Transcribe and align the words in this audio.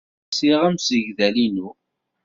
Lsiɣ 0.29 0.61
amsegdal-inu. 0.67 1.69